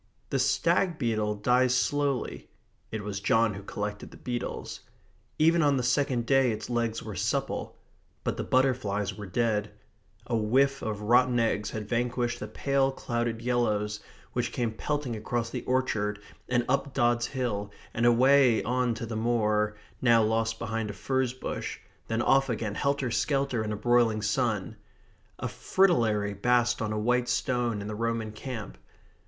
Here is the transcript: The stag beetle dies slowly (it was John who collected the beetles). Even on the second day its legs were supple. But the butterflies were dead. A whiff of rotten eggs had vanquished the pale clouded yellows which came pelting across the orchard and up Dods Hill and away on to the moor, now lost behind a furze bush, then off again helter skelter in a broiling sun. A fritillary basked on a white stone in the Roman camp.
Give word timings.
The 0.31 0.39
stag 0.39 0.97
beetle 0.97 1.35
dies 1.35 1.75
slowly 1.77 2.49
(it 2.91 3.03
was 3.03 3.19
John 3.19 3.53
who 3.53 3.61
collected 3.61 4.09
the 4.09 4.17
beetles). 4.17 4.79
Even 5.37 5.61
on 5.61 5.77
the 5.77 5.83
second 5.83 6.25
day 6.25 6.51
its 6.51 6.71
legs 6.71 7.03
were 7.03 7.13
supple. 7.15 7.77
But 8.23 8.35
the 8.35 8.43
butterflies 8.43 9.13
were 9.15 9.27
dead. 9.27 9.69
A 10.25 10.35
whiff 10.35 10.81
of 10.81 11.01
rotten 11.03 11.39
eggs 11.39 11.69
had 11.69 11.87
vanquished 11.87 12.39
the 12.39 12.47
pale 12.47 12.91
clouded 12.91 13.43
yellows 13.43 13.99
which 14.33 14.51
came 14.51 14.71
pelting 14.73 15.15
across 15.15 15.51
the 15.51 15.61
orchard 15.65 16.17
and 16.49 16.65
up 16.67 16.95
Dods 16.95 17.27
Hill 17.27 17.69
and 17.93 18.03
away 18.03 18.63
on 18.63 18.95
to 18.95 19.05
the 19.05 19.15
moor, 19.15 19.77
now 20.01 20.23
lost 20.23 20.57
behind 20.57 20.89
a 20.89 20.93
furze 20.93 21.33
bush, 21.33 21.77
then 22.07 22.23
off 22.23 22.49
again 22.49 22.73
helter 22.73 23.11
skelter 23.11 23.63
in 23.63 23.71
a 23.71 23.77
broiling 23.77 24.23
sun. 24.23 24.77
A 25.37 25.47
fritillary 25.47 26.33
basked 26.33 26.81
on 26.81 26.91
a 26.91 26.97
white 26.97 27.29
stone 27.29 27.81
in 27.83 27.87
the 27.87 27.93
Roman 27.93 28.31
camp. 28.31 28.79